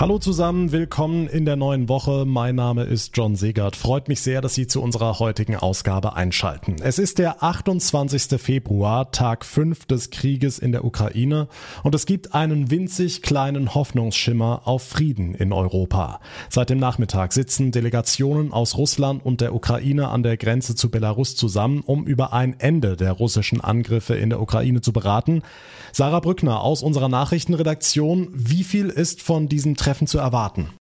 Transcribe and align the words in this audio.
Hallo 0.00 0.20
zusammen, 0.20 0.70
willkommen 0.70 1.26
in 1.26 1.44
der 1.44 1.56
neuen 1.56 1.88
Woche. 1.88 2.24
Mein 2.24 2.54
Name 2.54 2.84
ist 2.84 3.16
John 3.16 3.34
Segert. 3.34 3.74
Freut 3.74 4.06
mich 4.06 4.20
sehr, 4.20 4.40
dass 4.40 4.54
Sie 4.54 4.68
zu 4.68 4.80
unserer 4.80 5.18
heutigen 5.18 5.56
Ausgabe 5.56 6.14
einschalten. 6.14 6.76
Es 6.80 7.00
ist 7.00 7.18
der 7.18 7.42
28. 7.42 8.40
Februar, 8.40 9.10
Tag 9.10 9.44
5 9.44 9.86
des 9.86 10.10
Krieges 10.10 10.60
in 10.60 10.70
der 10.70 10.84
Ukraine 10.84 11.48
und 11.82 11.96
es 11.96 12.06
gibt 12.06 12.32
einen 12.32 12.70
winzig 12.70 13.22
kleinen 13.22 13.74
Hoffnungsschimmer 13.74 14.62
auf 14.66 14.84
Frieden 14.84 15.34
in 15.34 15.52
Europa. 15.52 16.20
Seit 16.48 16.70
dem 16.70 16.78
Nachmittag 16.78 17.32
sitzen 17.32 17.72
Delegationen 17.72 18.52
aus 18.52 18.76
Russland 18.76 19.26
und 19.26 19.40
der 19.40 19.52
Ukraine 19.52 20.10
an 20.10 20.22
der 20.22 20.36
Grenze 20.36 20.76
zu 20.76 20.92
Belarus 20.92 21.34
zusammen, 21.34 21.82
um 21.84 22.06
über 22.06 22.32
ein 22.32 22.54
Ende 22.60 22.96
der 22.96 23.10
russischen 23.10 23.60
Angriffe 23.60 24.14
in 24.14 24.30
der 24.30 24.40
Ukraine 24.40 24.80
zu 24.80 24.92
beraten. 24.92 25.42
Sarah 25.90 26.20
Brückner 26.20 26.60
aus 26.60 26.84
unserer 26.84 27.08
Nachrichtenredaktion, 27.08 28.28
wie 28.32 28.62
viel 28.62 28.90
ist 28.90 29.22
von 29.22 29.48
diesem 29.48 29.74
zu 30.06 30.18
erwarten? 30.18 30.74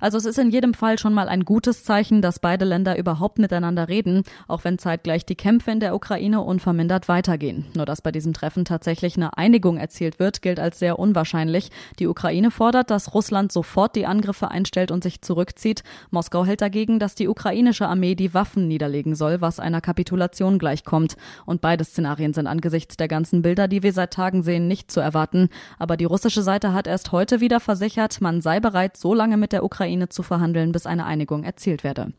Also 0.00 0.18
es 0.18 0.24
ist 0.24 0.38
in 0.38 0.50
jedem 0.50 0.74
Fall 0.74 0.98
schon 0.98 1.14
mal 1.14 1.28
ein 1.28 1.44
gutes 1.44 1.84
Zeichen, 1.84 2.22
dass 2.22 2.38
beide 2.38 2.64
Länder 2.64 2.98
überhaupt 2.98 3.38
miteinander 3.38 3.88
reden, 3.88 4.22
auch 4.46 4.64
wenn 4.64 4.78
zeitgleich 4.78 5.26
die 5.26 5.34
Kämpfe 5.34 5.70
in 5.70 5.80
der 5.80 5.94
Ukraine 5.94 6.40
unvermindert 6.40 7.08
weitergehen. 7.08 7.64
Nur 7.74 7.86
dass 7.86 8.02
bei 8.02 8.12
diesem 8.12 8.32
Treffen 8.32 8.64
tatsächlich 8.64 9.16
eine 9.16 9.36
Einigung 9.36 9.76
erzielt 9.76 10.18
wird, 10.18 10.42
gilt 10.42 10.60
als 10.60 10.78
sehr 10.78 10.98
unwahrscheinlich. 10.98 11.70
Die 11.98 12.06
Ukraine 12.06 12.50
fordert, 12.50 12.90
dass 12.90 13.14
Russland 13.14 13.50
sofort 13.50 13.96
die 13.96 14.06
Angriffe 14.06 14.50
einstellt 14.50 14.90
und 14.90 15.02
sich 15.02 15.22
zurückzieht. 15.22 15.82
Moskau 16.10 16.44
hält 16.44 16.60
dagegen, 16.60 16.98
dass 16.98 17.14
die 17.14 17.28
ukrainische 17.28 17.88
Armee 17.88 18.14
die 18.14 18.34
Waffen 18.34 18.68
niederlegen 18.68 19.14
soll, 19.14 19.40
was 19.40 19.58
einer 19.58 19.80
Kapitulation 19.80 20.58
gleichkommt. 20.58 21.16
Und 21.44 21.60
beide 21.60 21.84
Szenarien 21.84 22.34
sind 22.34 22.46
angesichts 22.46 22.96
der 22.96 23.08
ganzen 23.08 23.42
Bilder, 23.42 23.68
die 23.68 23.82
wir 23.82 23.92
seit 23.92 24.12
Tagen 24.12 24.42
sehen, 24.42 24.68
nicht 24.68 24.90
zu 24.90 25.00
erwarten. 25.00 25.48
Aber 25.78 25.96
die 25.96 26.04
russische 26.04 26.42
Seite 26.42 26.72
hat 26.72 26.86
erst 26.86 27.12
heute 27.12 27.40
wieder 27.40 27.60
versichert, 27.60 28.20
man 28.20 28.40
sei 28.40 28.60
bereit, 28.60 28.96
so 28.96 29.14
lange 29.14 29.36
mit 29.36 29.52
der 29.52 29.64
Ukraine 29.64 29.87
Ukraine 29.88 30.08
zu 30.10 30.22
verhandeln, 30.22 30.72
bis 30.72 30.86
eine 30.86 31.06
Einigung 31.06 31.44
erzielt 31.44 31.82
werde. 31.82 32.12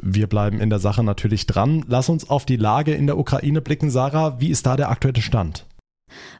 Wir 0.00 0.28
bleiben 0.28 0.60
in 0.60 0.70
der 0.70 0.78
Sache 0.78 1.02
natürlich 1.02 1.46
dran. 1.46 1.84
Lass 1.88 2.08
uns 2.08 2.30
auf 2.30 2.46
die 2.46 2.56
Lage 2.56 2.94
in 2.94 3.06
der 3.06 3.18
Ukraine 3.18 3.60
blicken. 3.60 3.90
Sarah, 3.90 4.40
wie 4.40 4.50
ist 4.50 4.66
da 4.66 4.76
der 4.76 4.90
aktuelle 4.90 5.20
Stand? 5.20 5.66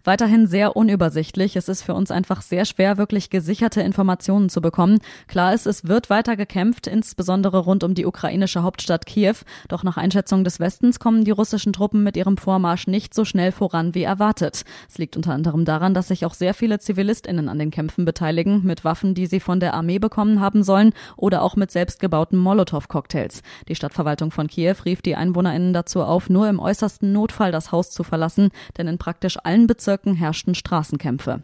Weiterhin 0.04 0.46
sehr 0.46 0.76
unübersichtlich. 0.76 1.56
Es 1.56 1.68
ist 1.68 1.82
für 1.82 1.94
uns 1.94 2.10
einfach 2.10 2.42
sehr 2.42 2.64
schwer, 2.64 2.98
wirklich 2.98 3.30
gesicherte 3.30 3.80
Informationen 3.80 4.48
zu 4.48 4.60
bekommen. 4.60 4.98
Klar 5.26 5.54
ist, 5.54 5.66
es 5.66 5.86
wird 5.86 6.10
weiter 6.10 6.36
gekämpft, 6.36 6.86
insbesondere 6.86 7.58
rund 7.58 7.84
um 7.84 7.94
die 7.94 8.06
ukrainische 8.06 8.62
Hauptstadt 8.62 9.06
Kiew. 9.06 9.36
Doch 9.68 9.82
nach 9.82 9.96
Einschätzung 9.96 10.44
des 10.44 10.60
Westens 10.60 11.00
kommen 11.00 11.24
die 11.24 11.30
russischen 11.30 11.72
Truppen 11.72 12.02
mit 12.02 12.16
ihrem 12.16 12.36
Vormarsch 12.36 12.86
nicht 12.86 13.14
so 13.14 13.24
schnell 13.24 13.52
voran 13.52 13.94
wie 13.94 14.02
erwartet. 14.04 14.64
Es 14.88 14.98
liegt 14.98 15.16
unter 15.16 15.32
anderem 15.32 15.64
daran, 15.64 15.94
dass 15.94 16.08
sich 16.08 16.24
auch 16.24 16.34
sehr 16.34 16.54
viele 16.54 16.78
ZivilistInnen 16.78 17.48
an 17.48 17.58
den 17.58 17.70
Kämpfen 17.70 18.04
beteiligen, 18.04 18.62
mit 18.64 18.84
Waffen, 18.84 19.14
die 19.14 19.26
sie 19.26 19.40
von 19.40 19.60
der 19.60 19.74
Armee 19.74 19.98
bekommen 19.98 20.40
haben 20.40 20.62
sollen 20.62 20.92
oder 21.16 21.42
auch 21.42 21.56
mit 21.56 21.70
selbstgebauten 21.70 22.38
Molotow-Cocktails. 22.38 23.42
Die 23.68 23.74
Stadtverwaltung 23.74 24.30
von 24.30 24.46
Kiew 24.46 24.76
rief 24.84 25.02
die 25.02 25.16
EinwohnerInnen 25.16 25.72
dazu 25.72 26.02
auf, 26.02 26.30
nur 26.30 26.48
im 26.48 26.60
äußersten 26.60 27.12
Notfall 27.12 27.50
das 27.50 27.72
Haus 27.72 27.90
zu 27.90 28.04
verlassen, 28.04 28.50
denn 28.76 28.86
in 28.86 28.98
praktisch 28.98 29.36
allen 29.42 29.57
Bezirken 29.66 30.14
herrschten 30.14 30.54
Straßenkämpfe. 30.54 31.42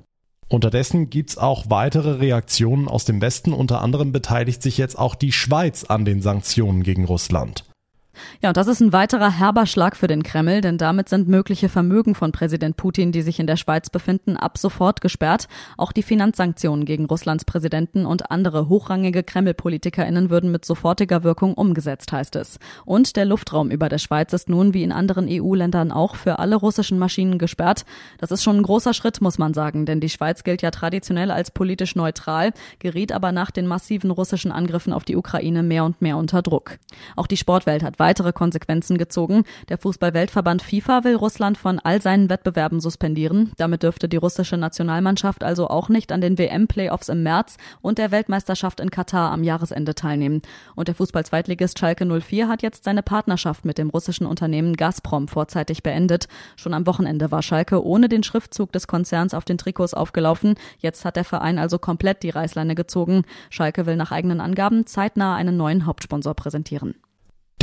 Unterdessen 0.49 1.11
gibt's 1.11 1.39
auch 1.39 1.71
weitere 1.71 2.13
Reaktionen 2.13 2.87
aus 2.87 3.05
dem 3.05 3.21
Westen. 3.21 3.53
Unter 3.53 3.81
anderem 3.81 4.13
beteiligt 4.13 4.63
sich 4.63 4.79
jetzt 4.79 4.99
auch 4.99 5.15
die 5.15 5.33
Schweiz 5.33 5.85
an 5.85 6.05
den 6.05 6.23
Sanktionen 6.23 6.83
gegen 6.83 7.05
Russland. 7.05 7.65
Ja, 8.43 8.51
und 8.51 8.57
das 8.57 8.67
ist 8.67 8.81
ein 8.81 8.93
weiterer 8.93 9.31
herber 9.31 9.67
Schlag 9.67 9.97
für 9.97 10.07
den 10.07 10.23
Kreml, 10.23 10.61
denn 10.61 10.79
damit 10.79 11.09
sind 11.09 11.29
mögliche 11.29 11.69
Vermögen 11.69 12.15
von 12.15 12.33
Präsident 12.33 12.77
Putin, 12.77 13.13
die 13.13 13.23
sich 13.23 13.41
in 13.41 13.47
der 13.47 13.57
Schweiz 13.57 13.91
befinden, 13.91 14.37
ab 14.37 14.59
sofort 14.59 15.01
gesperrt. 15.01 15.49
Auch 15.77 15.93
die 15.93 16.03
Finanzsanktionen 16.03 16.85
gegen 16.85 17.07
Russlands 17.07 17.45
Präsidenten 17.45 18.07
und 18.07 18.31
andere 18.31 18.69
hochrangige 18.69 19.23
Kreml-PolitikerInnen 19.23 20.31
würden 20.31 20.51
mit 20.51 20.65
sofortiger 20.65 21.25
Wirkung 21.25 21.55
umgesetzt, 21.55 22.13
heißt 22.13 22.37
es. 22.37 22.59
Und 22.85 23.17
der 23.17 23.25
Luftraum 23.25 23.71
über 23.71 23.89
der 23.89 23.99
Schweiz 23.99 24.33
ist 24.33 24.49
nun 24.49 24.75
wie 24.75 24.83
in 24.83 24.93
anderen 24.93 25.29
EU-Ländern 25.29 25.93
auch 25.93 26.17
für 26.17 26.39
alle 26.39 26.57
russischen 26.57 26.99
Maschinen 26.99 27.39
gesperrt. 27.39 27.85
Das 28.19 28.31
ist 28.31 28.43
schon 28.43 28.57
ein 28.57 28.63
großer 28.63 28.95
Schritt, 28.95 29.21
muss 29.21 29.39
man 29.39 29.55
sagen, 29.55 29.87
denn 29.87 30.01
die 30.01 30.09
Schweiz 30.09 30.45
gilt 30.45 30.63
ja 30.63 30.71
traditionell 30.71 31.31
als 31.31 31.51
politisch 31.51 31.97
neutral, 31.97 32.53
geriet 32.79 33.13
aber 33.13 33.33
nach 33.33 33.51
den 33.51 33.67
massiven 33.67 34.11
russischen 34.11 34.53
Angriffen 34.53 34.93
auf 34.93 35.05
die 35.05 35.17
Ukraine 35.17 35.63
mehr 35.63 35.85
und 35.85 36.03
mehr 36.03 36.17
unter 36.17 36.43
Druck. 36.43 36.79
Auch 37.17 37.27
die 37.27 37.37
Sportwelt 37.37 37.83
hat 37.83 37.99
weitere 38.05 38.35
Konsequenzen 38.35 38.99
gezogen. 38.99 39.45
Der 39.71 39.79
Fußballweltverband 39.79 40.61
FIFA 40.61 41.05
will 41.05 41.15
Russland 41.15 41.57
von 41.57 41.79
all 41.79 42.03
seinen 42.03 42.29
Wettbewerben 42.29 42.79
suspendieren. 42.79 43.53
Damit 43.57 43.83
dürfte 43.83 44.11
die 44.11 44.19
russische 44.19 44.59
Nationalmannschaft 44.59 45.43
also 45.43 45.69
auch 45.69 45.89
nicht 45.89 46.13
an 46.13 46.21
den 46.21 46.37
WM-Playoffs 46.37 47.09
im 47.09 47.23
März 47.23 47.57
und 47.81 47.97
der 47.97 48.11
Weltmeisterschaft 48.11 48.81
in 48.81 48.91
Katar 48.91 49.33
am 49.33 49.43
Jahresende 49.43 49.95
teilnehmen. 49.95 50.43
Und 50.75 50.89
der 50.89 50.95
Fußball-Zweitligist 50.97 51.79
Schalke 51.79 52.05
04 52.05 52.47
hat 52.47 52.63
jetzt 52.63 52.85
seine 52.85 53.03
Partnerschaft 53.03 53.65
mit 53.65 53.79
dem 53.79 53.89
russischen 53.89 54.27
Unternehmen 54.27 54.77
Gazprom 54.77 55.27
vorzeitig 55.27 55.83
beendet. 55.83 56.29
Schon 56.57 56.75
am 56.75 56.87
Wochenende 56.87 57.31
war 57.31 57.41
Schalke 57.41 57.83
ohne 57.83 58.11
den 58.11 58.23
Schriftzug 58.23 58.71
des 58.73 58.87
Konzerns 58.87 59.33
auf 59.33 59.47
den 59.47 59.57
Trikots 59.57 59.95
aufgelaufen. 59.95 60.57
Jetzt 60.79 61.07
hat 61.07 61.17
der 61.17 61.25
Verein 61.25 61.59
also 61.59 61.79
komplett 61.79 62.23
die 62.23 62.31
Reißleine 62.31 62.75
gezogen. 62.75 63.23
Schalke 63.49 63.87
will 63.87 63.97
nach 63.97 64.13
eigenen 64.13 64.43
Angaben 64.43 64.85
zeitnah 64.85 65.37
einen 65.37 65.57
neuen 65.57 65.87
Hauptsponsor 65.87 66.35
präsentieren. 66.35 66.95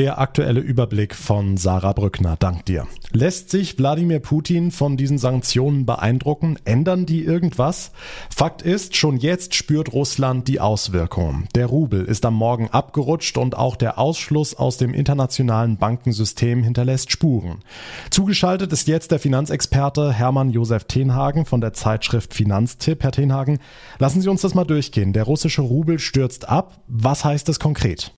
Der 0.01 0.17
aktuelle 0.17 0.61
Überblick 0.61 1.13
von 1.13 1.57
Sarah 1.57 1.93
Brückner. 1.93 2.35
Dank 2.35 2.65
dir. 2.65 2.87
Lässt 3.11 3.51
sich 3.51 3.77
Wladimir 3.77 4.19
Putin 4.19 4.71
von 4.71 4.97
diesen 4.97 5.19
Sanktionen 5.19 5.85
beeindrucken? 5.85 6.57
Ändern 6.65 7.05
die 7.05 7.23
irgendwas? 7.23 7.91
Fakt 8.35 8.63
ist, 8.63 8.95
schon 8.95 9.17
jetzt 9.17 9.53
spürt 9.53 9.93
Russland 9.93 10.47
die 10.47 10.59
Auswirkungen. 10.59 11.47
Der 11.53 11.67
Rubel 11.67 12.03
ist 12.03 12.25
am 12.25 12.33
Morgen 12.33 12.67
abgerutscht 12.69 13.37
und 13.37 13.55
auch 13.55 13.75
der 13.75 13.99
Ausschluss 13.99 14.55
aus 14.55 14.77
dem 14.77 14.95
internationalen 14.95 15.77
Bankensystem 15.77 16.63
hinterlässt 16.63 17.11
Spuren. 17.11 17.59
Zugeschaltet 18.09 18.73
ist 18.73 18.87
jetzt 18.87 19.11
der 19.11 19.19
Finanzexperte 19.19 20.11
Hermann 20.11 20.49
Josef 20.49 20.85
Tenhagen 20.85 21.45
von 21.45 21.61
der 21.61 21.73
Zeitschrift 21.73 22.33
Finanztipp. 22.33 23.03
Herr 23.03 23.11
Tenhagen, 23.11 23.59
lassen 23.99 24.23
Sie 24.23 24.29
uns 24.29 24.41
das 24.41 24.55
mal 24.55 24.65
durchgehen. 24.65 25.13
Der 25.13 25.25
russische 25.25 25.61
Rubel 25.61 25.99
stürzt 25.99 26.49
ab. 26.49 26.81
Was 26.87 27.23
heißt 27.23 27.47
das 27.47 27.59
konkret? 27.59 28.11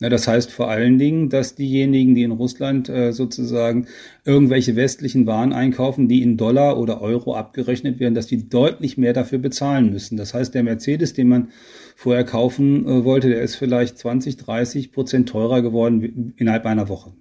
Na, 0.00 0.08
das 0.08 0.28
heißt 0.28 0.52
vor 0.52 0.70
allen 0.70 0.96
Dingen, 0.98 1.28
dass 1.28 1.56
diejenigen, 1.56 2.14
die 2.14 2.22
in 2.22 2.30
Russland 2.30 2.88
äh, 2.88 3.12
sozusagen 3.12 3.88
irgendwelche 4.24 4.76
westlichen 4.76 5.26
Waren 5.26 5.52
einkaufen, 5.52 6.06
die 6.06 6.22
in 6.22 6.36
Dollar 6.36 6.78
oder 6.78 7.00
Euro 7.00 7.34
abgerechnet 7.34 7.98
werden, 7.98 8.14
dass 8.14 8.28
die 8.28 8.48
deutlich 8.48 8.96
mehr 8.96 9.12
dafür 9.12 9.38
bezahlen 9.38 9.90
müssen. 9.90 10.16
Das 10.16 10.34
heißt, 10.34 10.54
der 10.54 10.62
Mercedes, 10.62 11.14
den 11.14 11.28
man 11.28 11.48
vorher 11.96 12.24
kaufen 12.24 12.86
äh, 12.86 13.04
wollte, 13.04 13.28
der 13.28 13.42
ist 13.42 13.56
vielleicht 13.56 13.98
20, 13.98 14.36
30 14.36 14.92
Prozent 14.92 15.28
teurer 15.28 15.62
geworden 15.62 16.34
innerhalb 16.36 16.64
einer 16.64 16.88
Woche. 16.88 17.12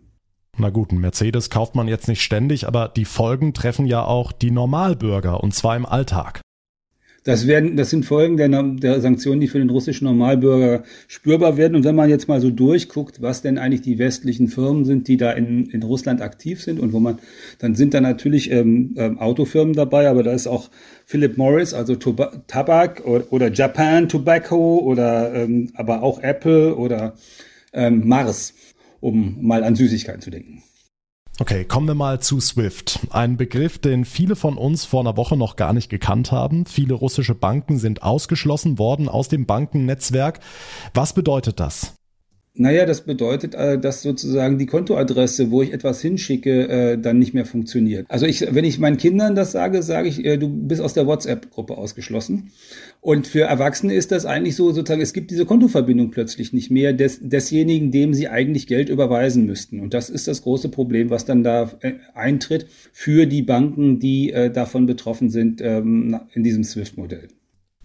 Na 0.60 0.70
gut, 0.70 0.92
ein 0.92 1.00
Mercedes 1.00 1.50
kauft 1.50 1.76
man 1.76 1.88
jetzt 1.88 2.08
nicht 2.08 2.22
ständig, 2.22 2.68
aber 2.68 2.92
die 2.96 3.06
Folgen 3.06 3.54
treffen 3.54 3.88
ja 3.88 4.04
auch 4.04 4.32
die 4.32 4.52
Normalbürger 4.52 5.44
und 5.44 5.54
zwar 5.54 5.76
im 5.76 5.86
Alltag. 5.86 6.42
Das, 7.28 7.46
werden, 7.46 7.76
das 7.76 7.90
sind 7.90 8.06
Folgen 8.06 8.38
der, 8.38 8.48
der 8.48 9.02
Sanktionen, 9.02 9.42
die 9.42 9.50
für 9.50 9.60
den 9.60 9.70
russischen 9.70 10.06
Normalbürger 10.06 10.84
spürbar 11.10 11.58
werden. 11.58 11.76
Und 11.76 11.84
wenn 11.84 11.94
man 11.94 12.10
jetzt 12.10 12.30
mal 12.30 12.40
so 12.40 12.52
durchguckt, 12.52 13.22
was 13.22 13.42
denn 13.42 13.58
eigentlich 13.58 13.82
die 13.82 14.00
westlichen 14.00 14.48
Firmen 14.48 14.86
sind, 14.86 15.10
die 15.10 15.18
da 15.18 15.34
in, 15.34 15.66
in 15.66 15.84
Russland 15.84 16.22
aktiv 16.22 16.64
sind 16.64 16.80
und 16.80 16.94
wo 16.94 17.02
man, 17.02 17.20
dann 17.60 17.76
sind 17.76 17.94
da 17.94 18.00
natürlich 18.00 18.50
ähm, 18.50 18.94
ähm, 18.96 19.20
Autofirmen 19.20 19.74
dabei, 19.74 20.08
aber 20.08 20.24
da 20.24 20.32
ist 20.32 20.48
auch 20.48 20.70
Philip 21.06 21.38
Morris, 21.38 21.74
also 21.74 21.96
Tabak 21.96 23.06
oder, 23.06 23.26
oder 23.34 23.52
Japan 23.52 24.08
Tobacco 24.08 24.78
oder 24.78 25.34
ähm, 25.36 25.72
aber 25.76 26.04
auch 26.04 26.24
Apple 26.24 26.78
oder 26.78 27.16
ähm, 27.74 28.08
Mars, 28.08 28.54
um 29.02 29.36
mal 29.42 29.66
an 29.66 29.76
Süßigkeiten 29.76 30.22
zu 30.22 30.30
denken. 30.30 30.64
Okay, 31.40 31.66
kommen 31.66 31.88
wir 31.88 31.94
mal 31.94 32.20
zu 32.20 32.40
SWIFT. 32.40 33.00
Ein 33.12 33.38
Begriff, 33.38 33.78
den 33.78 34.06
viele 34.06 34.36
von 34.36 34.58
uns 34.58 34.86
vor 34.86 35.02
einer 35.02 35.18
Woche 35.18 35.38
noch 35.38 35.56
gar 35.56 35.72
nicht 35.72 35.88
gekannt 35.88 36.32
haben. 36.32 36.66
Viele 36.66 36.96
russische 36.96 37.36
Banken 37.36 37.78
sind 37.78 38.02
ausgeschlossen 38.02 38.80
worden 38.80 39.08
aus 39.08 39.28
dem 39.28 39.46
Bankennetzwerk. 39.46 40.40
Was 40.96 41.14
bedeutet 41.14 41.60
das? 41.60 41.97
Naja, 42.60 42.86
das 42.86 43.02
bedeutet, 43.02 43.54
äh, 43.54 43.78
dass 43.78 44.02
sozusagen 44.02 44.58
die 44.58 44.66
Kontoadresse, 44.66 45.52
wo 45.52 45.62
ich 45.62 45.74
etwas 45.74 46.02
hinschicke, 46.02 46.68
äh, 46.68 46.98
dann 46.98 47.20
nicht 47.20 47.34
mehr 47.34 47.46
funktioniert. 47.46 48.06
Also 48.10 48.26
ich, 48.26 48.48
wenn 48.54 48.66
ich 48.66 48.80
meinen 48.80 48.98
Kindern 48.98 49.36
das 49.36 49.52
sage, 49.52 49.84
sage 49.84 50.08
ich, 50.08 50.26
äh, 50.26 50.38
du 50.38 50.50
bist 50.50 50.82
aus 50.82 50.94
der 50.94 51.06
WhatsApp-Gruppe 51.06 51.78
ausgeschlossen. 51.78 52.52
Und 53.02 53.28
für 53.28 53.42
Erwachsene 53.42 53.94
ist 53.94 54.12
das 54.12 54.26
eigentlich 54.26 54.56
so, 54.56 54.72
sozusagen, 54.72 55.02
es 55.02 55.14
gibt 55.14 55.30
diese 55.30 55.46
Kontoverbindung 55.46 56.10
plötzlich 56.10 56.52
nicht 56.52 56.72
mehr 56.72 56.94
des, 56.94 57.20
desjenigen, 57.22 57.92
dem 57.92 58.14
sie 58.14 58.28
eigentlich 58.28 58.66
Geld 58.68 58.90
überweisen 58.90 59.46
müssten. 59.46 59.80
Und 59.80 59.94
das 59.94 60.10
ist 60.10 60.28
das 60.28 60.42
große 60.42 60.70
Problem, 60.70 61.10
was 61.10 61.26
dann 61.26 61.44
da 61.44 61.72
eintritt 62.16 62.66
für 62.92 63.28
die 63.28 63.44
Banken, 63.44 64.00
die 64.00 64.34
davon 64.54 64.86
betroffen 64.86 65.30
sind 65.30 65.62
ähm, 65.62 66.20
in 66.34 66.44
diesem 66.44 66.64
SWIFT-Modell. 66.64 67.28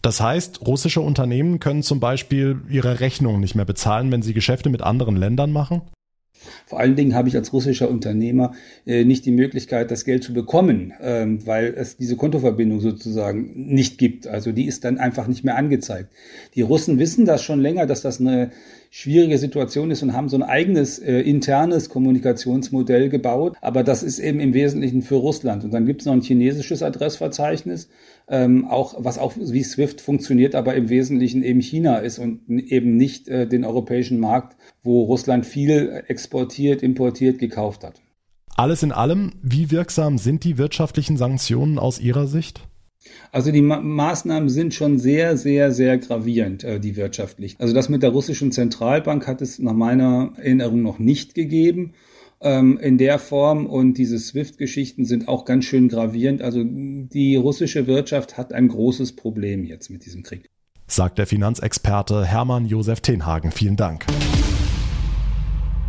Das 0.02 0.20
heißt, 0.20 0.66
russische 0.66 1.00
Unternehmen 1.00 1.60
können 1.60 1.84
zum 1.84 2.00
Beispiel 2.00 2.60
ihre 2.68 2.98
Rechnungen 2.98 3.40
nicht 3.40 3.54
mehr 3.54 3.64
bezahlen, 3.64 4.10
wenn 4.10 4.22
sie 4.22 4.34
Geschäfte 4.34 4.68
mit 4.68 4.82
anderen 4.82 5.16
Ländern 5.16 5.52
machen? 5.52 5.82
Vor 6.66 6.80
allen 6.80 6.96
Dingen 6.96 7.14
habe 7.14 7.28
ich 7.28 7.36
als 7.36 7.52
russischer 7.52 7.88
Unternehmer 7.88 8.52
äh, 8.84 9.04
nicht 9.04 9.24
die 9.26 9.30
Möglichkeit, 9.30 9.92
das 9.92 10.04
Geld 10.04 10.24
zu 10.24 10.32
bekommen, 10.32 10.92
ähm, 11.00 11.46
weil 11.46 11.72
es 11.76 11.96
diese 11.96 12.16
Kontoverbindung 12.16 12.80
sozusagen 12.80 13.52
nicht 13.54 13.96
gibt. 13.96 14.26
Also 14.26 14.50
die 14.50 14.66
ist 14.66 14.84
dann 14.84 14.98
einfach 14.98 15.28
nicht 15.28 15.44
mehr 15.44 15.56
angezeigt. 15.56 16.12
Die 16.56 16.62
Russen 16.62 16.98
wissen 16.98 17.26
das 17.26 17.42
schon 17.42 17.60
länger, 17.60 17.86
dass 17.86 18.02
das 18.02 18.20
eine 18.20 18.50
schwierige 18.94 19.38
Situation 19.38 19.90
ist 19.90 20.02
und 20.02 20.12
haben 20.12 20.28
so 20.28 20.36
ein 20.36 20.42
eigenes 20.42 20.98
äh, 20.98 21.20
internes 21.20 21.88
Kommunikationsmodell 21.88 23.08
gebaut. 23.08 23.56
Aber 23.62 23.82
das 23.82 24.02
ist 24.02 24.18
eben 24.18 24.38
im 24.38 24.52
Wesentlichen 24.52 25.00
für 25.00 25.14
Russland. 25.14 25.64
Und 25.64 25.72
dann 25.72 25.86
gibt 25.86 26.02
es 26.02 26.06
noch 26.06 26.12
ein 26.12 26.20
chinesisches 26.20 26.82
Adressverzeichnis, 26.82 27.88
ähm, 28.28 28.66
auch 28.68 28.94
was 28.98 29.16
auch 29.16 29.32
wie 29.38 29.62
SWIFT 29.62 30.02
funktioniert, 30.02 30.54
aber 30.54 30.74
im 30.74 30.90
Wesentlichen 30.90 31.42
eben 31.42 31.62
China 31.62 31.96
ist 31.98 32.18
und 32.18 32.42
eben 32.50 32.98
nicht 32.98 33.28
äh, 33.28 33.46
den 33.46 33.64
europäischen 33.64 34.20
Markt, 34.20 34.58
wo 34.82 35.04
Russland 35.04 35.46
viel 35.46 36.02
exportiert, 36.06 36.82
importiert, 36.82 37.38
gekauft 37.38 37.84
hat. 37.84 38.02
Alles 38.56 38.82
in 38.82 38.92
allem, 38.92 39.32
wie 39.40 39.70
wirksam 39.70 40.18
sind 40.18 40.44
die 40.44 40.58
wirtschaftlichen 40.58 41.16
Sanktionen 41.16 41.78
aus 41.78 41.98
Ihrer 41.98 42.26
Sicht? 42.26 42.68
Also 43.30 43.50
die 43.50 43.62
Ma 43.62 43.80
Maßnahmen 43.80 44.48
sind 44.48 44.74
schon 44.74 44.98
sehr, 44.98 45.36
sehr, 45.36 45.72
sehr 45.72 45.98
gravierend, 45.98 46.64
äh, 46.64 46.80
die 46.80 46.96
wirtschaftlich. 46.96 47.56
Also 47.58 47.74
das 47.74 47.88
mit 47.88 48.02
der 48.02 48.10
russischen 48.10 48.52
Zentralbank 48.52 49.26
hat 49.26 49.42
es 49.42 49.58
nach 49.58 49.72
meiner 49.72 50.32
Erinnerung 50.36 50.82
noch 50.82 50.98
nicht 50.98 51.34
gegeben 51.34 51.94
ähm, 52.40 52.78
in 52.78 52.98
der 52.98 53.18
Form 53.18 53.66
und 53.66 53.94
diese 53.94 54.18
SWIFT-Geschichten 54.18 55.04
sind 55.04 55.28
auch 55.28 55.44
ganz 55.44 55.64
schön 55.64 55.88
gravierend. 55.88 56.42
Also 56.42 56.62
die 56.64 57.36
russische 57.36 57.86
Wirtschaft 57.86 58.36
hat 58.36 58.52
ein 58.52 58.68
großes 58.68 59.16
Problem 59.16 59.64
jetzt 59.64 59.90
mit 59.90 60.04
diesem 60.04 60.22
Krieg. 60.22 60.50
Sagt 60.86 61.18
der 61.18 61.26
Finanzexperte 61.26 62.26
Hermann 62.26 62.66
Josef 62.66 63.00
Tenhagen. 63.00 63.50
Vielen 63.50 63.76
Dank. 63.76 64.04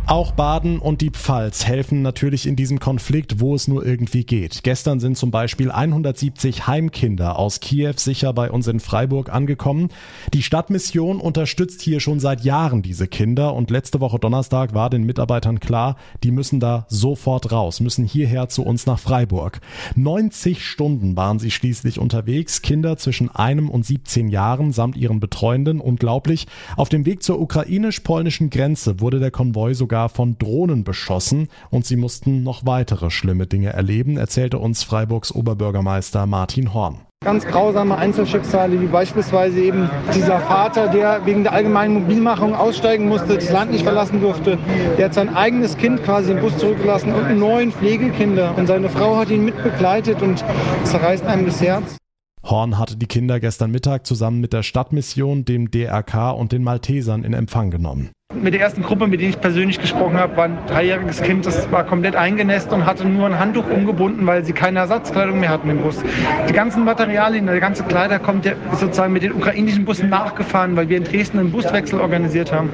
Auch 0.06 0.32
Baden 0.32 0.80
und 0.80 1.00
die 1.00 1.08
Pfalz 1.08 1.64
helfen 1.64 2.02
natürlich 2.02 2.46
in 2.46 2.56
diesem 2.56 2.78
Konflikt, 2.78 3.40
wo 3.40 3.54
es 3.54 3.68
nur 3.68 3.86
irgendwie 3.86 4.24
geht. 4.24 4.62
Gestern 4.62 5.00
sind 5.00 5.16
zum 5.16 5.30
Beispiel 5.30 5.70
170 5.70 6.66
Heimkinder 6.66 7.38
aus 7.38 7.60
Kiew 7.60 7.94
sicher 7.96 8.34
bei 8.34 8.50
uns 8.50 8.66
in 8.66 8.80
Freiburg 8.80 9.32
angekommen. 9.32 9.88
Die 10.34 10.42
Stadtmission 10.42 11.20
unterstützt 11.20 11.80
hier 11.80 12.00
schon 12.00 12.20
seit 12.20 12.44
Jahren 12.44 12.82
diese 12.82 13.08
Kinder 13.08 13.54
und 13.54 13.70
letzte 13.70 13.98
Woche 14.00 14.18
Donnerstag 14.18 14.74
war 14.74 14.90
den 14.90 15.04
Mitarbeitern 15.04 15.58
klar, 15.58 15.96
die 16.22 16.32
müssen 16.32 16.60
da 16.60 16.84
sofort 16.90 17.50
raus, 17.50 17.80
müssen 17.80 18.04
hierher 18.04 18.50
zu 18.50 18.62
uns 18.62 18.84
nach 18.84 18.98
Freiburg. 18.98 19.62
90 19.96 20.66
Stunden 20.66 21.16
waren 21.16 21.38
sie 21.38 21.50
schließlich 21.50 21.98
unterwegs, 21.98 22.60
Kinder 22.60 22.98
zwischen 22.98 23.34
einem 23.34 23.70
und 23.70 23.86
17 23.86 24.28
Jahren 24.28 24.72
samt 24.72 24.98
ihren 24.98 25.18
Betreuenden. 25.18 25.80
Unglaublich. 25.80 26.46
Auf 26.76 26.90
dem 26.90 27.06
Weg 27.06 27.22
zur 27.22 27.40
ukrainisch-polnischen 27.40 28.50
Grenze 28.50 29.00
wurde 29.00 29.18
der 29.18 29.30
Konvoi 29.30 29.72
sogar 29.72 29.93
sogar 29.94 30.08
von 30.08 30.36
Drohnen 30.38 30.82
beschossen 30.82 31.46
und 31.70 31.86
sie 31.86 31.94
mussten 31.94 32.42
noch 32.42 32.66
weitere 32.66 33.10
schlimme 33.10 33.46
Dinge 33.46 33.72
erleben, 33.72 34.16
erzählte 34.16 34.58
uns 34.58 34.82
Freiburgs 34.82 35.32
Oberbürgermeister 35.32 36.26
Martin 36.26 36.74
Horn. 36.74 37.02
Ganz 37.24 37.46
grausame 37.46 37.96
Einzelschicksale, 37.96 38.80
wie 38.80 38.86
beispielsweise 38.86 39.60
eben 39.60 39.88
dieser 40.12 40.40
Vater, 40.40 40.88
der 40.88 41.24
wegen 41.26 41.44
der 41.44 41.52
allgemeinen 41.52 41.94
Mobilmachung 41.94 42.56
aussteigen 42.56 43.06
musste, 43.06 43.36
das 43.36 43.52
Land 43.52 43.70
nicht 43.70 43.84
verlassen 43.84 44.20
durfte. 44.20 44.58
Der 44.98 45.04
hat 45.04 45.14
sein 45.14 45.32
eigenes 45.32 45.76
Kind 45.76 46.02
quasi 46.02 46.32
im 46.32 46.40
Bus 46.40 46.58
zurückgelassen 46.58 47.12
und 47.14 47.38
neun 47.38 47.70
Pflegekinder. 47.70 48.52
Und 48.58 48.66
seine 48.66 48.88
Frau 48.88 49.16
hat 49.16 49.30
ihn 49.30 49.44
mitbegleitet 49.44 50.22
und 50.22 50.44
zerreißt 50.82 51.24
einem 51.24 51.46
das 51.46 51.62
Herz. 51.62 51.98
Horn 52.42 52.78
hatte 52.78 52.96
die 52.96 53.06
Kinder 53.06 53.38
gestern 53.38 53.70
Mittag 53.70 54.06
zusammen 54.06 54.40
mit 54.40 54.52
der 54.52 54.64
Stadtmission, 54.64 55.44
dem 55.44 55.70
DRK 55.70 56.32
und 56.32 56.50
den 56.50 56.64
Maltesern 56.64 57.22
in 57.22 57.32
Empfang 57.32 57.70
genommen. 57.70 58.10
Mit 58.44 58.52
der 58.52 58.60
ersten 58.60 58.82
Gruppe, 58.82 59.06
mit 59.06 59.20
der 59.20 59.28
ich 59.28 59.40
persönlich 59.40 59.80
gesprochen 59.80 60.18
habe, 60.18 60.36
war 60.36 60.44
ein 60.46 60.58
dreijähriges 60.66 61.22
Kind, 61.22 61.46
das 61.46 61.70
war 61.70 61.84
komplett 61.84 62.16
eingenässt 62.16 62.72
und 62.72 62.84
hatte 62.84 63.06
nur 63.06 63.26
ein 63.26 63.38
Handtuch 63.38 63.68
umgebunden, 63.70 64.26
weil 64.26 64.44
sie 64.44 64.52
keine 64.52 64.80
Ersatzkleidung 64.80 65.38
mehr 65.40 65.50
hatten 65.50 65.70
im 65.70 65.78
Bus. 65.78 66.02
Die 66.48 66.52
ganzen 66.52 66.84
Materialien, 66.84 67.46
der 67.46 67.60
ganze 67.60 67.84
Kleider 67.84 68.18
kommt 68.18 68.44
ja 68.44 68.52
sozusagen 68.72 69.12
mit 69.12 69.22
den 69.22 69.32
ukrainischen 69.32 69.84
Bussen 69.84 70.08
nachgefahren, 70.08 70.74
weil 70.74 70.88
wir 70.88 70.96
in 70.96 71.04
Dresden 71.04 71.38
einen 71.38 71.52
Buswechsel 71.52 72.00
organisiert 72.00 72.52
haben. 72.52 72.70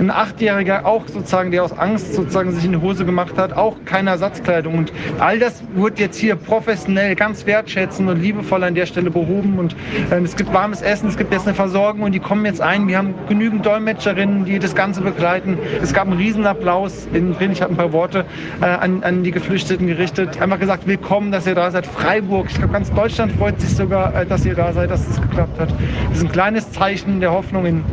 Ein 0.00 0.10
Achtjähriger 0.10 0.84
auch 0.84 1.06
sozusagen, 1.06 1.52
der 1.52 1.64
aus 1.64 1.72
Angst 1.78 2.14
sozusagen 2.14 2.50
sich 2.52 2.64
in 2.64 2.72
die 2.72 2.80
Hose 2.80 3.04
gemacht 3.04 3.38
hat, 3.38 3.52
auch 3.52 3.76
keine 3.84 4.10
Ersatzkleidung. 4.10 4.76
Und 4.76 4.92
all 5.20 5.38
das 5.38 5.62
wird 5.74 6.00
jetzt 6.00 6.18
hier 6.18 6.34
professionell, 6.34 7.14
ganz 7.14 7.46
wertschätzend 7.46 8.10
und 8.10 8.20
liebevoll 8.20 8.64
an 8.64 8.74
der 8.74 8.86
Stelle 8.86 9.10
behoben. 9.10 9.58
Und 9.58 9.76
äh, 10.10 10.20
es 10.20 10.34
gibt 10.34 10.52
warmes 10.52 10.82
Essen, 10.82 11.08
es 11.08 11.16
gibt 11.16 11.32
jetzt 11.32 11.46
eine 11.46 11.54
Versorgung 11.54 12.02
und 12.02 12.12
die 12.12 12.20
kommen 12.20 12.44
jetzt 12.44 12.60
ein. 12.60 12.88
Wir 12.88 12.98
haben 12.98 13.14
genügend 13.28 13.64
Dolmetscherinnen, 13.64 14.44
die 14.44 14.58
das 14.58 14.74
Ganze 14.74 14.93
begleiten. 15.00 15.58
Es 15.82 15.92
gab 15.92 16.06
einen 16.06 16.18
Riesenapplaus 16.18 17.06
in 17.12 17.34
drin. 17.34 17.52
Ich 17.52 17.62
habe 17.62 17.72
ein 17.72 17.76
paar 17.76 17.92
Worte 17.92 18.24
äh, 18.60 18.64
an, 18.64 19.02
an, 19.02 19.22
die 19.22 19.30
Geflüchteten 19.30 19.86
gerichtet. 19.86 20.40
Einfach 20.40 20.58
gesagt, 20.58 20.86
willkommen, 20.86 21.32
dass 21.32 21.46
ihr 21.46 21.54
da 21.54 21.70
seid. 21.70 21.86
Freiburg, 21.86 22.46
ich 22.50 22.56
glaube, 22.56 22.72
ganz 22.72 22.92
Deutschland 22.92 23.32
freut 23.32 23.60
sich 23.60 23.74
sogar, 23.74 24.14
äh, 24.14 24.26
dass 24.26 24.44
ihr 24.44 24.54
da 24.54 24.72
seid, 24.72 24.90
dass 24.90 25.08
es 25.08 25.20
geklappt 25.20 25.58
hat. 25.58 25.70
Das 26.08 26.18
ist 26.18 26.24
ein 26.24 26.32
kleines 26.32 26.70
Zeichen 26.72 27.20
der 27.20 27.32
Hoffnung 27.32 27.66
in 27.66 27.84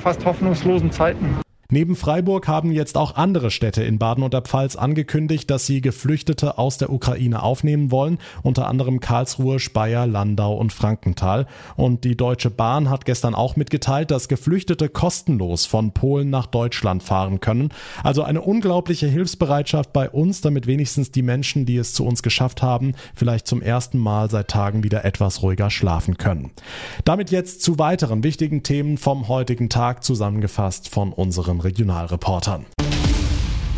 fast 0.00 0.24
hoffnungslosen 0.24 0.90
Zeiten. 0.90 1.45
Neben 1.68 1.96
Freiburg 1.96 2.46
haben 2.46 2.70
jetzt 2.70 2.96
auch 2.96 3.16
andere 3.16 3.50
Städte 3.50 3.82
in 3.82 3.98
Baden 3.98 4.22
und 4.22 4.32
der 4.32 4.42
Pfalz 4.42 4.76
angekündigt, 4.76 5.50
dass 5.50 5.66
sie 5.66 5.80
Geflüchtete 5.80 6.58
aus 6.58 6.78
der 6.78 6.90
Ukraine 6.90 7.42
aufnehmen 7.42 7.90
wollen, 7.90 8.18
unter 8.42 8.68
anderem 8.68 9.00
Karlsruhe, 9.00 9.58
Speyer, 9.58 10.06
Landau 10.06 10.56
und 10.56 10.72
Frankenthal. 10.72 11.46
Und 11.74 12.04
die 12.04 12.16
Deutsche 12.16 12.50
Bahn 12.50 12.88
hat 12.88 13.04
gestern 13.04 13.34
auch 13.34 13.56
mitgeteilt, 13.56 14.12
dass 14.12 14.28
Geflüchtete 14.28 14.88
kostenlos 14.88 15.66
von 15.66 15.92
Polen 15.92 16.30
nach 16.30 16.46
Deutschland 16.46 17.02
fahren 17.02 17.40
können. 17.40 17.70
Also 18.04 18.22
eine 18.22 18.42
unglaubliche 18.42 19.08
Hilfsbereitschaft 19.08 19.92
bei 19.92 20.08
uns, 20.08 20.40
damit 20.42 20.68
wenigstens 20.68 21.10
die 21.10 21.22
Menschen, 21.22 21.66
die 21.66 21.78
es 21.78 21.94
zu 21.94 22.06
uns 22.06 22.22
geschafft 22.22 22.62
haben, 22.62 22.92
vielleicht 23.14 23.48
zum 23.48 23.60
ersten 23.60 23.98
Mal 23.98 24.30
seit 24.30 24.48
Tagen 24.48 24.84
wieder 24.84 25.04
etwas 25.04 25.42
ruhiger 25.42 25.70
schlafen 25.70 26.16
können. 26.16 26.52
Damit 27.04 27.32
jetzt 27.32 27.62
zu 27.62 27.78
weiteren 27.78 28.22
wichtigen 28.22 28.62
Themen 28.62 28.98
vom 28.98 29.26
heutigen 29.26 29.68
Tag 29.68 30.04
zusammengefasst 30.04 30.88
von 30.88 31.12
unseren 31.12 31.55
unseren 31.56 31.60
Regionalreportern. 31.60 32.75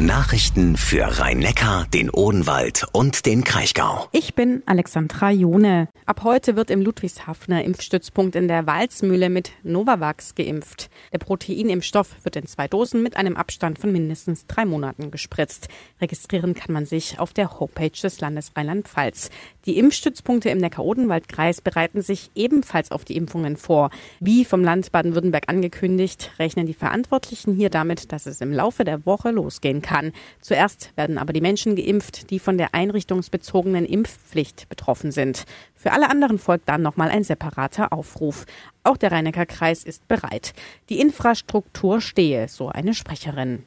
Nachrichten 0.00 0.76
für 0.76 1.18
Rhein-Neckar, 1.18 1.88
den 1.92 2.08
Odenwald 2.08 2.86
und 2.92 3.26
den 3.26 3.42
Kraichgau. 3.42 4.06
Ich 4.12 4.36
bin 4.36 4.62
Alexandra 4.64 5.32
Jone. 5.32 5.88
Ab 6.06 6.22
heute 6.22 6.54
wird 6.54 6.70
im 6.70 6.82
Ludwigshafener 6.82 7.64
Impfstützpunkt 7.64 8.36
in 8.36 8.46
der 8.46 8.68
Walzmühle 8.68 9.28
mit 9.28 9.50
Novavax 9.64 10.36
geimpft. 10.36 10.88
Der 11.12 11.18
Proteinimpfstoff 11.18 12.14
wird 12.22 12.36
in 12.36 12.46
zwei 12.46 12.68
Dosen 12.68 13.02
mit 13.02 13.16
einem 13.16 13.36
Abstand 13.36 13.80
von 13.80 13.90
mindestens 13.90 14.46
drei 14.46 14.64
Monaten 14.64 15.10
gespritzt. 15.10 15.66
Registrieren 16.00 16.54
kann 16.54 16.72
man 16.72 16.86
sich 16.86 17.18
auf 17.18 17.32
der 17.32 17.58
Homepage 17.58 17.90
des 17.90 18.20
Landes 18.20 18.52
Rheinland-Pfalz. 18.54 19.30
Die 19.66 19.78
Impfstützpunkte 19.78 20.48
im 20.50 20.58
Neckar-Odenwald-Kreis 20.58 21.60
bereiten 21.60 22.02
sich 22.02 22.30
ebenfalls 22.36 22.92
auf 22.92 23.04
die 23.04 23.16
Impfungen 23.16 23.56
vor. 23.56 23.90
Wie 24.20 24.44
vom 24.44 24.62
Land 24.62 24.92
Baden-Württemberg 24.92 25.48
angekündigt, 25.48 26.30
rechnen 26.38 26.66
die 26.66 26.74
Verantwortlichen 26.74 27.52
hier 27.52 27.68
damit, 27.68 28.12
dass 28.12 28.26
es 28.26 28.40
im 28.40 28.52
Laufe 28.52 28.84
der 28.84 29.04
Woche 29.04 29.32
losgehen 29.32 29.82
kann 29.82 29.87
kann. 29.88 30.12
Zuerst 30.42 30.92
werden 30.96 31.16
aber 31.16 31.32
die 31.32 31.40
Menschen 31.40 31.74
geimpft, 31.74 32.30
die 32.30 32.38
von 32.38 32.58
der 32.58 32.74
einrichtungsbezogenen 32.74 33.86
Impfpflicht 33.86 34.68
betroffen 34.68 35.12
sind. 35.12 35.44
Für 35.74 35.92
alle 35.92 36.10
anderen 36.10 36.38
folgt 36.38 36.68
dann 36.68 36.82
nochmal 36.82 37.08
ein 37.08 37.24
separater 37.24 37.92
Aufruf. 37.92 38.44
Auch 38.84 38.98
der 38.98 39.12
Rheinecker 39.12 39.46
Kreis 39.46 39.84
ist 39.84 40.06
bereit. 40.06 40.52
Die 40.90 41.00
Infrastruktur 41.00 42.02
stehe, 42.02 42.48
so 42.48 42.68
eine 42.68 42.92
Sprecherin. 42.92 43.64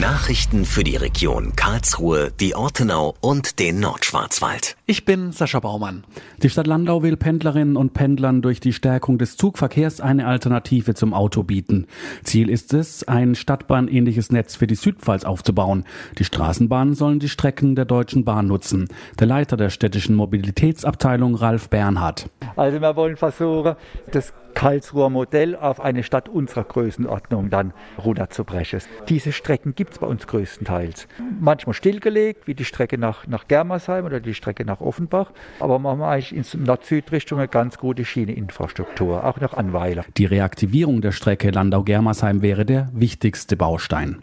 Nachrichten 0.00 0.64
für 0.64 0.82
die 0.82 0.96
Region 0.96 1.54
Karlsruhe, 1.54 2.32
die 2.40 2.56
Ortenau 2.56 3.14
und 3.20 3.60
den 3.60 3.78
Nordschwarzwald. 3.78 4.76
Ich 4.86 5.04
bin 5.04 5.30
Sascha 5.30 5.60
Baumann. 5.60 6.02
Die 6.42 6.50
Stadt 6.50 6.66
Landau 6.66 7.04
will 7.04 7.16
Pendlerinnen 7.16 7.76
und 7.76 7.94
Pendlern 7.94 8.42
durch 8.42 8.58
die 8.58 8.72
Stärkung 8.72 9.18
des 9.18 9.36
Zugverkehrs 9.36 10.00
eine 10.00 10.26
Alternative 10.26 10.94
zum 10.94 11.14
Auto 11.14 11.44
bieten. 11.44 11.86
Ziel 12.24 12.50
ist 12.50 12.74
es, 12.74 13.06
ein 13.06 13.36
Stadtbahnähnliches 13.36 14.32
Netz 14.32 14.56
für 14.56 14.66
die 14.66 14.74
Südpfalz 14.74 15.24
aufzubauen. 15.24 15.84
Die 16.18 16.24
Straßenbahnen 16.24 16.94
sollen 16.94 17.20
die 17.20 17.28
Strecken 17.28 17.76
der 17.76 17.84
Deutschen 17.84 18.24
Bahn 18.24 18.48
nutzen. 18.48 18.88
Der 19.20 19.28
Leiter 19.28 19.56
der 19.56 19.70
städtischen 19.70 20.16
Mobilitätsabteilung 20.16 21.36
Ralf 21.36 21.68
Bernhard. 21.68 22.28
Also 22.56 22.80
wir 22.80 22.96
wollen 22.96 23.16
versuchen, 23.16 23.76
das 24.10 24.32
Karlsruher 24.54 25.10
Modell 25.10 25.56
auf 25.56 25.80
eine 25.80 26.02
Stadt 26.02 26.28
unserer 26.28 26.64
Größenordnung 26.64 27.50
dann 27.50 27.72
runterzubrechen. 28.02 28.80
Diese 29.08 29.32
Strecken 29.32 29.74
gibt 29.74 29.92
es 29.92 29.98
bei 29.98 30.06
uns 30.06 30.26
größtenteils. 30.26 31.06
Manchmal 31.40 31.74
stillgelegt, 31.74 32.46
wie 32.46 32.54
die 32.54 32.64
Strecke 32.64 32.98
nach, 32.98 33.26
nach 33.26 33.48
Germersheim 33.48 34.04
oder 34.04 34.20
die 34.20 34.34
Strecke 34.34 34.64
nach 34.64 34.80
Offenbach. 34.80 35.32
Aber 35.60 35.78
wir 35.78 35.90
haben 35.90 36.02
eigentlich 36.02 36.34
in 36.34 36.64
Nord-Süd-Richtung 36.64 37.38
eine 37.38 37.48
ganz 37.48 37.78
gute 37.78 38.04
Schieneinfrastruktur, 38.04 39.24
auch 39.24 39.40
nach 39.40 39.54
Anweiler. 39.54 40.04
Die 40.16 40.26
Reaktivierung 40.26 41.00
der 41.00 41.12
Strecke 41.12 41.50
Landau-Germersheim 41.50 42.42
wäre 42.42 42.64
der 42.64 42.88
wichtigste 42.92 43.56
Baustein. 43.56 44.22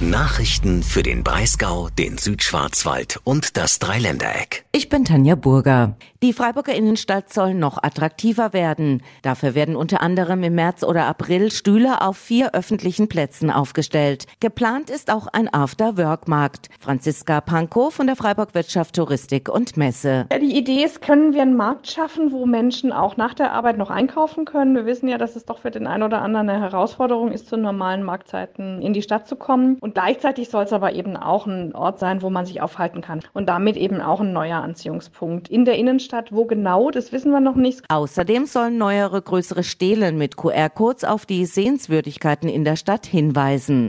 Nachrichten 0.00 0.84
für 0.84 1.02
den 1.02 1.24
Breisgau, 1.24 1.88
den 1.88 2.18
Südschwarzwald 2.18 3.18
und 3.24 3.56
das 3.56 3.80
Dreiländereck. 3.80 4.67
Ich 4.78 4.88
bin 4.88 5.04
Tanja 5.04 5.34
Burger. 5.34 5.96
Die 6.22 6.32
Freiburger 6.32 6.72
Innenstadt 6.72 7.32
soll 7.32 7.52
noch 7.52 7.82
attraktiver 7.82 8.52
werden. 8.52 9.02
Dafür 9.22 9.56
werden 9.56 9.74
unter 9.74 10.00
anderem 10.00 10.44
im 10.44 10.54
März 10.54 10.84
oder 10.84 11.06
April 11.06 11.50
Stühle 11.50 12.00
auf 12.00 12.16
vier 12.16 12.54
öffentlichen 12.54 13.08
Plätzen 13.08 13.50
aufgestellt. 13.50 14.26
Geplant 14.38 14.88
ist 14.88 15.12
auch 15.12 15.26
ein 15.32 15.52
After-Work-Markt. 15.52 16.68
Franziska 16.78 17.40
Pankow 17.40 17.92
von 17.92 18.06
der 18.06 18.14
Freiburg 18.14 18.54
Wirtschaft 18.54 18.94
Touristik 18.94 19.48
und 19.48 19.76
Messe. 19.76 20.26
Ja, 20.30 20.38
die 20.38 20.56
Idee 20.56 20.84
ist, 20.84 21.02
können 21.02 21.34
wir 21.34 21.42
einen 21.42 21.56
Markt 21.56 21.90
schaffen, 21.90 22.30
wo 22.30 22.46
Menschen 22.46 22.92
auch 22.92 23.16
nach 23.16 23.34
der 23.34 23.50
Arbeit 23.50 23.78
noch 23.78 23.90
einkaufen 23.90 24.44
können. 24.44 24.76
Wir 24.76 24.86
wissen 24.86 25.08
ja, 25.08 25.18
dass 25.18 25.34
es 25.34 25.44
doch 25.44 25.58
für 25.58 25.72
den 25.72 25.88
einen 25.88 26.04
oder 26.04 26.22
anderen 26.22 26.48
eine 26.48 26.60
Herausforderung 26.60 27.32
ist, 27.32 27.48
zu 27.48 27.56
normalen 27.56 28.04
Marktzeiten 28.04 28.80
in 28.80 28.92
die 28.92 29.02
Stadt 29.02 29.26
zu 29.26 29.34
kommen. 29.34 29.76
Und 29.80 29.94
gleichzeitig 29.94 30.50
soll 30.50 30.62
es 30.62 30.72
aber 30.72 30.92
eben 30.92 31.16
auch 31.16 31.48
ein 31.48 31.74
Ort 31.74 31.98
sein, 31.98 32.22
wo 32.22 32.30
man 32.30 32.46
sich 32.46 32.62
aufhalten 32.62 33.00
kann. 33.00 33.22
Und 33.34 33.48
damit 33.48 33.76
eben 33.76 34.00
auch 34.00 34.20
ein 34.20 34.32
neuer 34.32 34.67
Anziehungspunkt 34.68 35.48
in 35.48 35.64
der 35.64 35.76
Innenstadt. 35.76 36.32
Wo 36.32 36.44
genau, 36.44 36.90
das 36.90 37.10
wissen 37.12 37.32
wir 37.32 37.40
noch 37.40 37.56
nicht. 37.56 37.82
Außerdem 37.88 38.46
sollen 38.46 38.76
neuere 38.76 39.20
größere 39.22 39.64
Stelen 39.64 40.18
mit 40.18 40.36
QR-Codes 40.36 41.04
auf 41.04 41.24
die 41.24 41.46
Sehenswürdigkeiten 41.46 42.48
in 42.48 42.64
der 42.64 42.76
Stadt 42.76 43.06
hinweisen. 43.06 43.88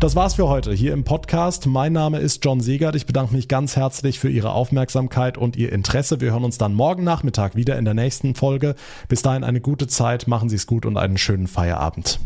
Das 0.00 0.16
war's 0.16 0.34
für 0.34 0.48
heute 0.48 0.72
hier 0.72 0.94
im 0.94 1.04
Podcast. 1.04 1.66
Mein 1.66 1.92
Name 1.92 2.20
ist 2.20 2.42
John 2.42 2.60
Segert. 2.60 2.96
Ich 2.96 3.04
bedanke 3.04 3.34
mich 3.34 3.48
ganz 3.48 3.76
herzlich 3.76 4.18
für 4.18 4.30
Ihre 4.30 4.52
Aufmerksamkeit 4.52 5.36
und 5.36 5.56
Ihr 5.56 5.72
Interesse. 5.72 6.22
Wir 6.22 6.32
hören 6.32 6.44
uns 6.44 6.56
dann 6.56 6.72
morgen 6.72 7.04
Nachmittag 7.04 7.54
wieder 7.54 7.78
in 7.78 7.84
der 7.84 7.92
nächsten 7.92 8.34
Folge. 8.34 8.76
Bis 9.08 9.20
dahin 9.20 9.44
eine 9.44 9.60
gute 9.60 9.88
Zeit, 9.88 10.26
machen 10.26 10.48
Sie 10.48 10.56
es 10.56 10.66
gut 10.66 10.86
und 10.86 10.96
einen 10.96 11.18
schönen 11.18 11.48
Feierabend. 11.48 12.18